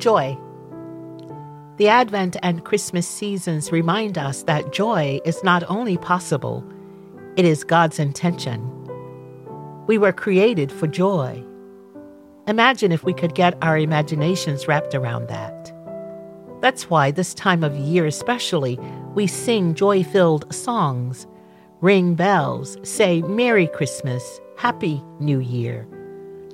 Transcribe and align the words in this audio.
Joy. 0.00 0.38
The 1.76 1.88
Advent 1.88 2.38
and 2.42 2.64
Christmas 2.64 3.06
seasons 3.06 3.70
remind 3.70 4.16
us 4.16 4.44
that 4.44 4.72
joy 4.72 5.20
is 5.26 5.44
not 5.44 5.62
only 5.68 5.98
possible, 5.98 6.64
it 7.36 7.44
is 7.44 7.64
God's 7.64 7.98
intention. 7.98 8.66
We 9.86 9.98
were 9.98 10.12
created 10.12 10.72
for 10.72 10.86
joy. 10.86 11.44
Imagine 12.46 12.92
if 12.92 13.04
we 13.04 13.12
could 13.12 13.34
get 13.34 13.58
our 13.62 13.76
imaginations 13.76 14.66
wrapped 14.66 14.94
around 14.94 15.28
that. 15.28 15.70
That's 16.62 16.88
why 16.88 17.10
this 17.10 17.34
time 17.34 17.62
of 17.62 17.76
year, 17.76 18.06
especially, 18.06 18.78
we 19.14 19.26
sing 19.26 19.74
joy 19.74 20.02
filled 20.02 20.52
songs, 20.52 21.26
ring 21.82 22.14
bells, 22.14 22.78
say 22.82 23.20
Merry 23.22 23.66
Christmas, 23.66 24.40
Happy 24.56 25.02
New 25.18 25.40
Year. 25.40 25.86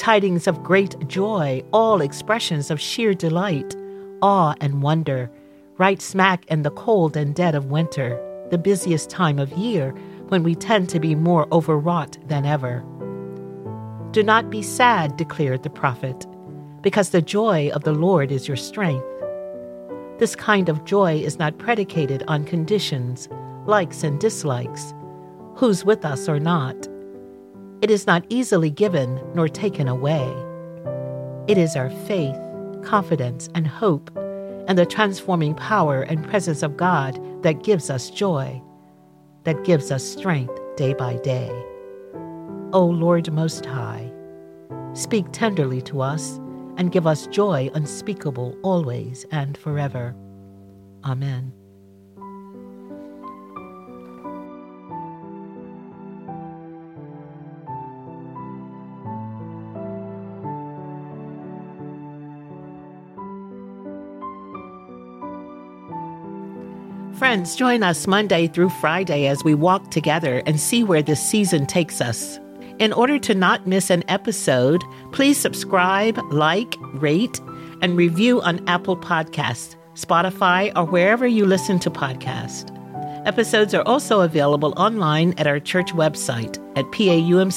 Tidings 0.00 0.46
of 0.46 0.62
great 0.62 0.96
joy, 1.08 1.62
all 1.74 2.00
expressions 2.00 2.70
of 2.70 2.80
sheer 2.80 3.12
delight, 3.12 3.76
awe, 4.22 4.54
and 4.58 4.80
wonder, 4.80 5.30
right 5.76 6.00
smack 6.00 6.46
in 6.46 6.62
the 6.62 6.70
cold 6.70 7.18
and 7.18 7.34
dead 7.34 7.54
of 7.54 7.66
winter, 7.66 8.18
the 8.50 8.56
busiest 8.56 9.10
time 9.10 9.38
of 9.38 9.52
year 9.52 9.90
when 10.28 10.42
we 10.42 10.54
tend 10.54 10.88
to 10.88 10.98
be 10.98 11.14
more 11.14 11.46
overwrought 11.52 12.16
than 12.28 12.46
ever. 12.46 12.82
Do 14.12 14.22
not 14.22 14.48
be 14.48 14.62
sad, 14.62 15.18
declared 15.18 15.64
the 15.64 15.68
prophet, 15.68 16.26
because 16.80 17.10
the 17.10 17.20
joy 17.20 17.68
of 17.74 17.84
the 17.84 17.92
Lord 17.92 18.32
is 18.32 18.48
your 18.48 18.56
strength. 18.56 19.04
This 20.16 20.34
kind 20.34 20.70
of 20.70 20.86
joy 20.86 21.16
is 21.18 21.38
not 21.38 21.58
predicated 21.58 22.24
on 22.26 22.44
conditions, 22.44 23.28
likes 23.66 24.02
and 24.02 24.18
dislikes, 24.18 24.94
who's 25.56 25.84
with 25.84 26.06
us 26.06 26.26
or 26.26 26.40
not. 26.40 26.88
It 27.82 27.90
is 27.90 28.06
not 28.06 28.24
easily 28.28 28.70
given 28.70 29.20
nor 29.34 29.48
taken 29.48 29.88
away. 29.88 30.28
It 31.48 31.56
is 31.56 31.76
our 31.76 31.88
faith, 31.90 32.36
confidence, 32.82 33.48
and 33.54 33.66
hope, 33.66 34.10
and 34.68 34.78
the 34.78 34.84
transforming 34.84 35.54
power 35.54 36.02
and 36.02 36.28
presence 36.28 36.62
of 36.62 36.76
God 36.76 37.18
that 37.42 37.64
gives 37.64 37.88
us 37.88 38.10
joy, 38.10 38.60
that 39.44 39.64
gives 39.64 39.90
us 39.90 40.04
strength 40.04 40.58
day 40.76 40.92
by 40.92 41.16
day. 41.16 41.50
O 42.72 42.84
Lord 42.84 43.32
Most 43.32 43.64
High, 43.64 44.12
speak 44.92 45.26
tenderly 45.32 45.80
to 45.82 46.02
us 46.02 46.38
and 46.76 46.92
give 46.92 47.06
us 47.06 47.26
joy 47.28 47.70
unspeakable 47.74 48.56
always 48.62 49.24
and 49.30 49.56
forever. 49.56 50.14
Amen. 51.04 51.52
Friends, 67.14 67.54
join 67.54 67.82
us 67.82 68.06
Monday 68.06 68.46
through 68.46 68.70
Friday 68.70 69.26
as 69.26 69.44
we 69.44 69.54
walk 69.54 69.90
together 69.90 70.42
and 70.46 70.58
see 70.58 70.82
where 70.82 71.02
this 71.02 71.22
season 71.22 71.66
takes 71.66 72.00
us. 72.00 72.38
In 72.78 72.92
order 72.94 73.18
to 73.18 73.34
not 73.34 73.66
miss 73.66 73.90
an 73.90 74.04
episode, 74.08 74.82
please 75.12 75.36
subscribe, 75.36 76.18
like, 76.32 76.74
rate, 76.94 77.38
and 77.82 77.96
review 77.96 78.40
on 78.40 78.66
Apple 78.68 78.96
Podcasts, 78.96 79.76
Spotify, 79.94 80.72
or 80.76 80.86
wherever 80.86 81.26
you 81.26 81.44
listen 81.44 81.78
to 81.80 81.90
podcasts. 81.90 82.74
Episodes 83.26 83.74
are 83.74 83.82
also 83.82 84.22
available 84.22 84.72
online 84.78 85.34
at 85.36 85.46
our 85.46 85.60
church 85.60 85.92
website 85.92 86.56
at 86.78 86.86
paumcnyc.org. 86.86 87.50